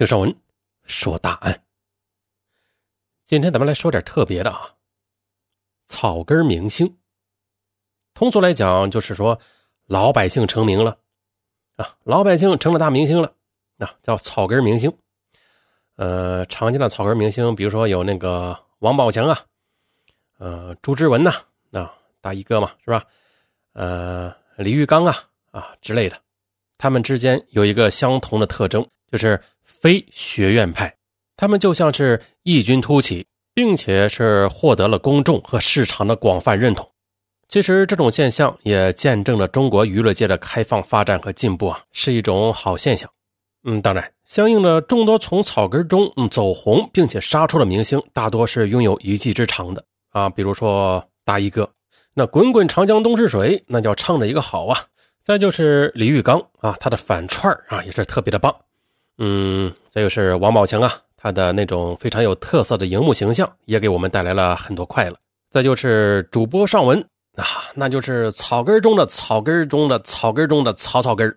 [0.00, 0.34] 听上文
[0.84, 1.62] 说大案。
[3.22, 4.74] 今天咱们来说点特别的啊，
[5.88, 6.96] 草根明星。
[8.14, 9.38] 通俗来讲，就是说
[9.84, 10.96] 老百姓成名了
[11.76, 13.30] 啊，老百姓成了大明星了
[13.76, 14.90] 啊，叫草根明星。
[15.96, 19.44] 呃，常见的草根明星，比如说有那个王宝强啊，
[20.38, 23.04] 呃，朱之文呐，啊，大衣哥嘛，是吧？
[23.74, 26.18] 呃，李玉刚啊，啊之类的，
[26.80, 30.90] 他们之间有一个相同的特征，就是非学院派。
[31.36, 36.90] 他们就像是异军突起，并且是获得了公众和市场的广泛认同。
[37.48, 43.10] 其实这种现象也见证了中国娱乐界的开放发展和进步啊，是一种好现象。
[43.64, 51.70] 嗯，当然，相应的众多从草根中嗯走红并且杀出的明星，大多是拥有一技之长的啊，比如说大衣哥。
[52.14, 54.80] 那滚滚长江东逝水，那叫唱的一个好啊！
[55.30, 58.52] 再就是李玉刚啊，他的反串啊也是特别的棒。
[59.18, 65.16] 嗯，再就是王宝强啊，他的那种非常有特色的荧幕形象，也给我们带来了很多快乐。
[65.48, 66.98] 再就是主播尚文
[67.36, 67.46] 啊，
[67.76, 71.32] 那就是草根中的草根中的草根中的草草根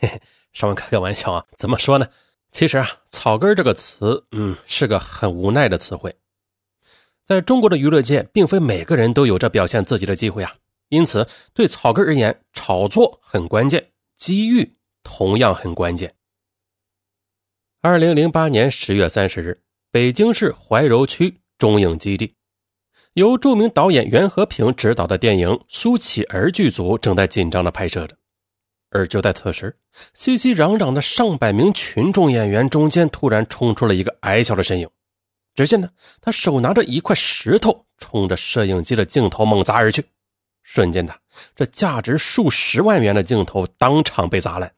[0.00, 0.20] 嘿嘿，
[0.52, 2.04] 尚文开个玩笑啊，怎么说呢？
[2.50, 6.12] 其实啊，草根这个词，嗯，是个很无奈的词汇。
[7.24, 10.52] 在中国的娱乐界，并非每个人都有着表现自己的机会啊。
[10.88, 16.14] 因此，对草根而言，炒作很关键，机遇同样很关键。
[17.80, 22.34] 二零零八年十月三十日，北京市怀柔区中影基地，
[23.14, 28.16] 由著名导演袁和平执导的电影《苏乞儿》剧组正在紧张的拍摄着。
[28.90, 29.76] 而就在此时，
[30.14, 34.88] 熙熙攘攘的上百名群众演员中间，突然冲出了一个矮小的身影。
[35.54, 35.88] 只见呢，
[36.20, 40.04] 他手拿着一块石头，冲着摄影机的镜头猛砸而去。
[40.68, 41.14] 瞬间的，
[41.54, 44.70] 这价值数十万元的镜头当场被砸烂。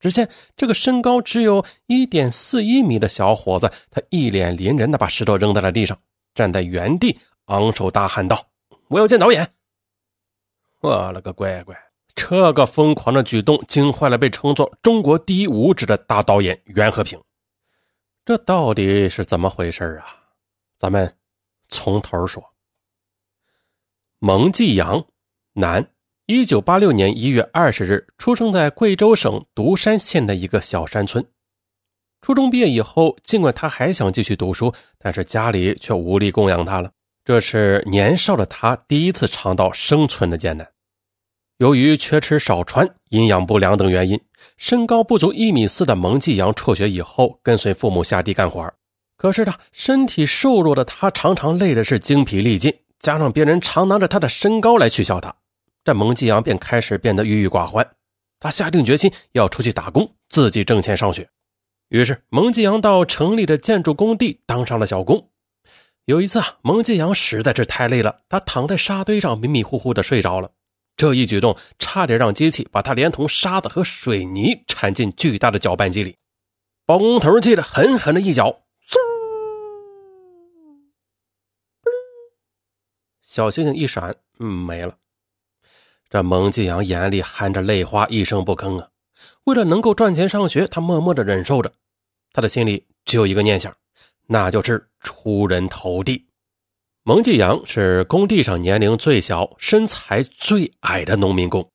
[0.00, 5.96] 只见这个身高只有一点四一米的小伙子，他一脸凌人的把石头扔在了地上，
[6.34, 8.42] 站在原地，昂首大喊道
[8.88, 9.46] ：“我要见导演！”
[10.80, 11.76] 我了个乖乖！
[12.14, 17.22] 这个疯狂的举动惊坏了被称作“中国第一无耻”的大导演袁和平。
[18.24, 20.06] 这到底是怎么回事啊？
[20.78, 21.14] 咱们
[21.68, 22.51] 从头说。
[24.24, 25.04] 蒙继阳，
[25.54, 25.84] 男，
[26.26, 31.26] 一九八六年一月二十日出生在贵州省独山县的一个小山村。
[32.20, 36.92] 初中毕业以后，尽管他还想继续读书，但是家里却无力供养他了。
[37.24, 40.70] 这是年少的他第一次尝到生存的艰难。
[41.58, 44.20] 由于缺吃少穿、营养不良等原因，
[44.56, 48.72] 身高不足一米四的蒙继阳辍学以后，跟随父母下地干活。
[49.16, 52.72] 可是呢，身体瘦弱的他常常累的是精疲力尽，
[53.02, 55.34] 加上别人常拿着他的身高来取笑他，
[55.84, 57.86] 这蒙继阳便开始变得郁郁寡欢。
[58.38, 61.28] 他下定决心要出去打工，自己挣钱上学。
[61.88, 65.30] 于是，蒙继阳到城里的建筑工地当上了小工。
[66.04, 70.52] 有一次啊，蒙继阳实在是太累了，他躺在沙堆上迷迷糊糊的睡着了。
[70.96, 76.16] 这一举动差点让机器把他连同沙子和水泥铲进巨大的搅拌机里。
[76.86, 78.62] 包工头气得狠狠的一脚，
[83.22, 84.94] 小星星一闪，嗯，没了。
[86.10, 88.88] 这蒙继阳眼里含着泪花，一声不吭啊。
[89.44, 91.72] 为了能够赚钱上学，他默默的忍受着。
[92.32, 93.74] 他的心里只有一个念想，
[94.26, 96.26] 那就是出人头地。
[97.04, 101.68] 蒙继阳是工地上年龄最小、身材最矮的农民工，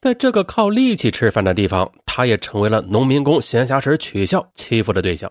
[0.00, 5.30] 在这个靠力气吃饭的地方，他也成为了农民工闲暇时取笑、欺负的对象。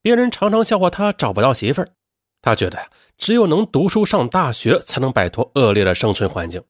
[0.00, 1.88] 别人常常笑话他找不到媳妇儿，
[2.42, 6.62] 他觉得呀，只有能读书上大学，才能摆脱恶劣的生存环境。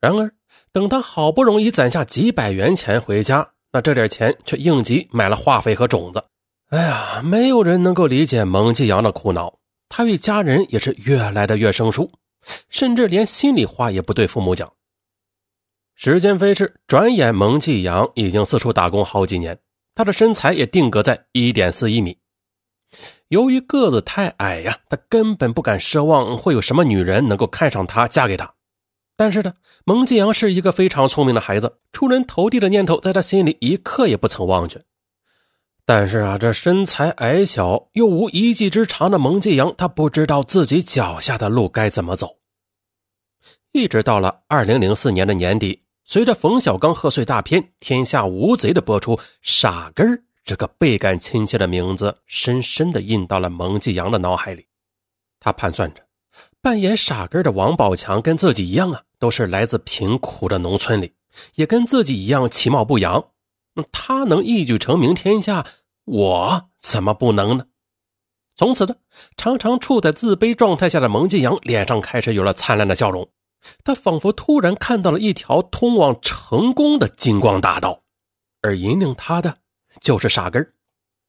[0.00, 0.30] 然而，
[0.72, 6.22] 等他好不容易攒下几百元钱回家，那这点钱却应急买了化肥和种子。
[6.70, 9.58] 哎呀，没有人能够理解蒙继阳的苦恼。
[9.88, 12.10] 他与家人也是越来的越生疏，
[12.68, 14.72] 甚至连心里话也不对父母讲。
[15.94, 19.56] 时间飞逝，转眼蒙继阳已经四处打工好几年，
[19.94, 22.16] 他的身材也定格在一点四一米。
[23.32, 28.52] 由于个子太矮呀，他根本不敢奢望会有什么女人能够看上他，嫁给他。
[29.16, 29.54] 但是呢，
[29.86, 34.84] 蒙继阳是一个非常聪明的孩子，出人头地的念头在他心里一刻也不曾忘却。
[35.86, 42.36] 但是啊，这身材矮小又无一技之长的蒙继阳，他不知道自己脚下的路该怎么走。
[43.72, 54.66] 一直到了二零零四年的年底，随着冯小刚贺岁大片《天下无贼》的播出，“傻根儿”这个倍感亲切的名字深深的印到了蒙继阳的脑海里。
[55.38, 56.02] 他盘算着，
[56.60, 61.12] 扮演傻根的王宝强跟自己一样啊，都是来自贫苦的农村里，
[61.54, 63.24] 也跟自己一样其貌不扬。
[63.90, 65.66] 他能一举成名天下，
[66.04, 67.66] 我怎么不能呢？
[68.54, 68.96] 从此呢，
[69.36, 73.28] 常常处在自卑状态下的蒙继阳脸上开始有了灿烂的笑容。
[73.82, 78.00] 他仿佛突然看到了一条通往成功的金光大道，
[78.60, 79.56] 而引领他的
[80.00, 80.66] 就是傻根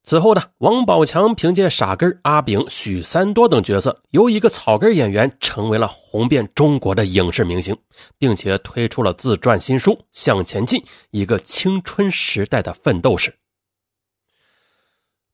[0.06, 7.74] 此后呢，王宝强凭借傻根、阿炳、许三多等角色，由一个草根演员成为了红遍中国的影视明星，
[8.18, 10.78] 并且推出了自传新书《向前进》，
[11.12, 13.34] 一个青春时代的奋斗史。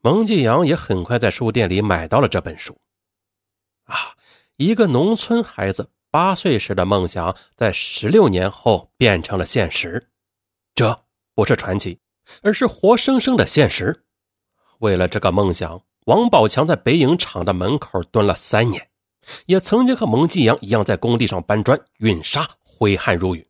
[0.01, 2.77] 蒙继阳也很快在书店里买到了这本书。
[3.85, 4.13] 啊，
[4.57, 10.07] 一个农村孩子八岁时的梦想，在十六年后变成了现实，
[10.75, 10.95] 这
[11.33, 11.99] 不是传奇，
[12.41, 14.03] 而是活生生的现实。
[14.79, 18.87] 为了这个梦想，王宝强在北影厂的门口蹲了三年，
[19.45, 23.45] 也曾经和蒙继阳一样在工地上搬砖、运沙，挥汗如雨。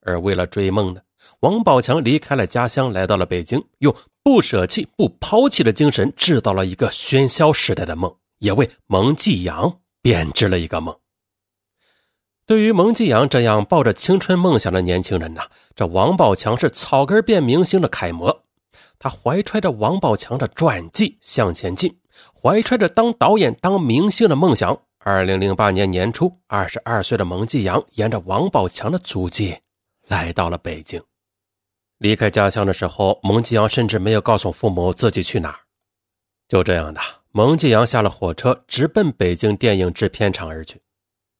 [0.00, 1.00] 而为了追梦呢，
[1.40, 10.94] 王宝强离开了家乡，来到了北京，用不舍弃、不抛弃的精神制造了一个喧嚣时代的梦，也为蒙继阳编织了一个梦。
[12.52, 15.40] 对于蒙继阳这样抱着青春梦想的年轻人呢，
[15.74, 18.44] 这王宝强是草根变明星的楷模。
[18.98, 21.96] 他怀揣着王宝强的传记向前进，
[22.38, 24.78] 怀揣着当导演、当明星的梦想。
[24.98, 29.56] 二零零八年年初，二十二岁的蒙继阳沿着王宝强的足迹
[30.06, 31.02] 来到了北京。
[31.96, 35.56] 离开家乡的时候，蒙继阳甚至没有告诉父母自己去哪儿。
[36.48, 37.00] 就这样的，
[37.30, 40.78] 蒙继阳下了火车，直奔北京电影制片厂而去。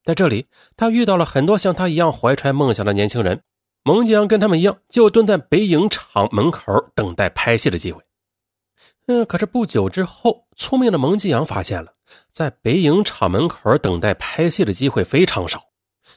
[0.05, 0.47] 在这里，
[0.77, 3.43] 他遇到了很多像他一样怀揣梦想的年轻人。
[3.85, 8.03] 蒙继阳跟他们一样，就蹲在北影厂门口等待拍戏的机会。
[9.07, 11.93] 嗯，可是不久之后，聪明的蒙继阳发现了，
[12.31, 15.61] 在北影厂门口等待拍戏的机会非常少。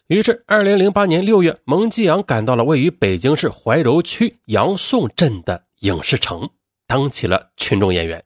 [0.07, 6.47] 于是，二零零八年六月，蒙继阳赶到了位于北京市怀柔区杨宋镇的影视城，
[6.85, 8.23] 当起了群众演员。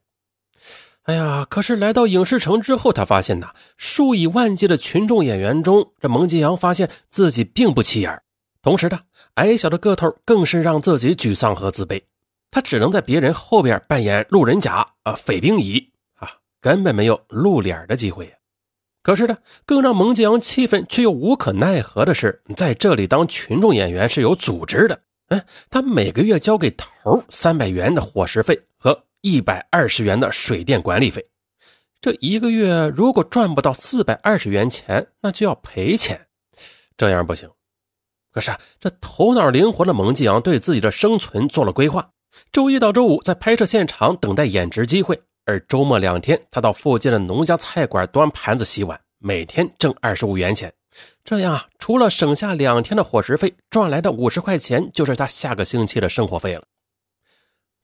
[1.09, 8.21] 哎呀，可是来到影视城之后，他发现呐，数以万计的群众演员中，这蒙继阳发现自己并不起眼。
[8.61, 9.00] 同时呢，
[9.33, 12.00] 矮小的个头更是让自己沮丧和自卑。
[12.51, 15.83] 他只能在别人后边扮演路人甲啊、匪兵乙
[16.13, 16.29] 啊，
[16.61, 18.33] 根本没有露脸的机会呀。
[19.01, 19.35] 可是呢，
[19.65, 25.00] 更让蒙继阳气愤却又无可奈何的是，在这里当群众演员是有组织的。
[25.29, 25.41] 嗯，
[25.71, 31.25] 他每个月交给头三百元的伙食费和一百二十元的水电管理费。
[32.01, 36.19] 这一个月如果赚不到四百二十元钱，那就要赔钱。
[36.95, 37.50] 这样不行。
[38.31, 42.07] 可是，这头脑灵活的蒙继阳对自己的生存做了规划。
[42.51, 50.71] 周一到周五在拍摄现场等待演职机会，而周末两天他到附近的农家菜馆端盘子洗碗，每天挣二十五元钱。
[51.24, 56.63] 这样啊，除了省下两天的伙食费，赚来的五十块钱就是他下个星期的生活费了。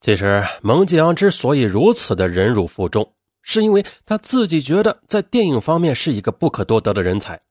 [0.06, 3.12] 其实，蒙继阳之所以如此的忍辱负重，
[3.42, 7.42] 是因为他自己觉得在电影方面是一个不可多得的人才。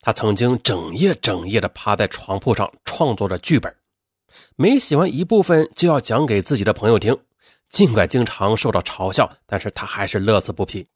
[0.00, 3.76] 他曾经整夜整夜的趴在床铺上创作着剧本，
[4.56, 7.14] 每写完一部分就要讲给自己的朋友听。
[7.68, 10.86] 尽管经常受到嘲笑，但是他还是乐此不疲。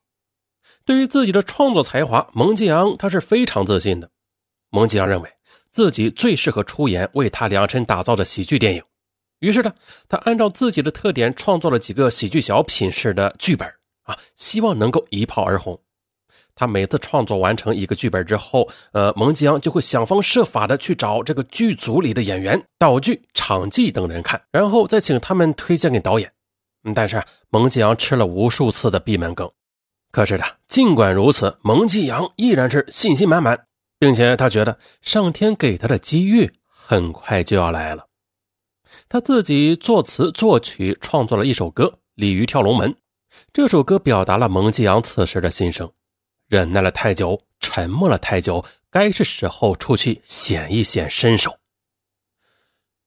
[0.87, 4.09] 对于自己的创作才华，蒙继阳他是非常自信的。
[4.71, 5.31] 蒙继阳认为
[5.69, 8.83] 自己最适合出演为他量身打造的喜剧电影，
[9.41, 9.73] 于是呢，
[10.09, 13.69] 他按照自己的特点创作了几个喜剧小品式的剧本
[14.05, 15.79] 啊，希望能够一炮而红。
[16.55, 26.33] 他每次创作完成一个剧本之后，呃，蒙继阳就会想方设法的去找这个剧组里的演员、道具、场记等人看，然后再请他们推荐给导演。
[26.95, 29.51] 但是蒙继阳吃了无数次的闭门羹。
[30.13, 33.67] 可是呢，尽管如此，蒙继阳依然是信心满满，
[33.99, 38.07] 并且他觉得上天给他的机遇很快就要来了。
[39.09, 42.91] 他自己作词作曲创作了一首歌《鲤鱼跳龙门》，
[43.53, 45.91] 这首歌表达了蒙继阳此时的心声。
[46.49, 51.57] 忍耐了太久，沉默了太久，该是时候出去显一显身手。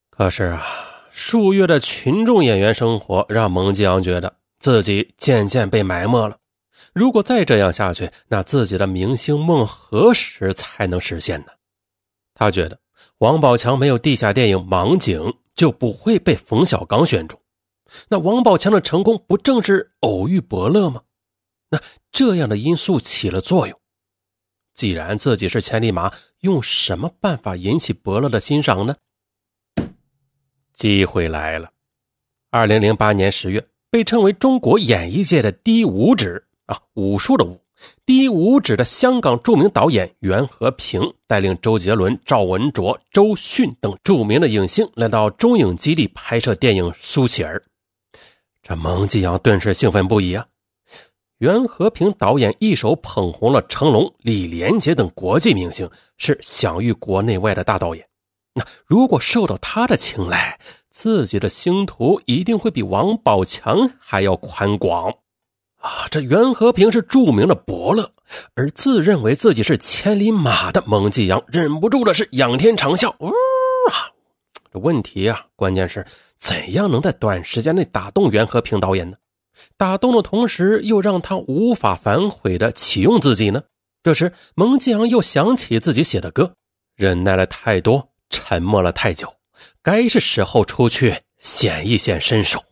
[0.10, 0.62] 可是啊，
[1.12, 6.38] 数月的群众演员生活让蒙继阳觉得自己渐渐被埋没了。
[6.94, 11.48] 如果再这样下去，那自己的明星梦何时才能实现呢？
[12.34, 12.78] 他觉得
[13.20, 15.22] 王宝强没有地下电影《盲井》，
[15.60, 17.38] 就不会被冯小刚选中。
[18.08, 21.02] 那王宝强的成功，不正是偶遇伯乐吗？
[21.70, 21.78] 那
[22.14, 23.78] 这样的因素起了作用。
[24.74, 28.96] 既然自己是千里马，用什么办法引起伯乐的欣赏呢？
[30.72, 31.70] 机会来了。
[32.52, 37.62] 二零零八年十月，被称为中国演艺界的第一武指啊，武术的武，
[38.06, 47.64] 第一武指的香港著名导演袁和平，带领周杰伦、赵文卓、周迅等著名的影星来到中影基地拍摄电影《苏乞儿》。
[48.62, 50.46] 这蒙继阳顿时兴奋不已啊！
[51.38, 58.06] 袁和平导演一手捧红了成龙、李连杰等国际明星，是享誉国内外的大导演。
[58.54, 60.60] 那如果受到他的青睐，
[60.90, 65.14] 自己的星途一定会比王宝强还要宽广
[65.80, 66.08] 啊！
[66.12, 68.12] 这袁和平是著名的伯乐，
[68.56, 73.14] 而自认为自己是千里马的蒙继阳忍不住的是仰天长啸。
[73.20, 73.28] 呜
[73.92, 74.12] 啊！
[74.72, 76.06] 这问题啊，关键是
[76.38, 79.18] 怎样能在短时间内打动袁和平导演呢？
[79.78, 83.62] 打动的同时，又让他无法反悔的启用自己呢？
[84.04, 86.54] 这时，蒙继阳又想起自己写的歌，
[86.96, 89.34] 忍耐了太多，沉默了太久，
[89.82, 92.64] 该是时候出去显一显身手。